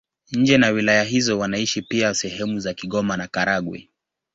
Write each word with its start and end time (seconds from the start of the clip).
Nje 0.31 0.57
na 0.57 0.69
wilaya 0.71 1.03
hizo 1.03 1.39
wanaishi 1.39 1.81
pia 1.81 2.13
sehemu 2.13 2.59
za 2.59 2.73
Kigoma 2.73 3.17
na 3.17 3.27
Karagwe. 3.27 3.89